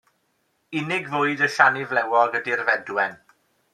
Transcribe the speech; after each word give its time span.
Unig 0.79 1.11
fwyd 1.11 1.43
y 1.47 1.49
siani 1.57 1.85
flewog 1.91 2.39
ydy'r 2.41 2.65
fedwen. 2.71 3.19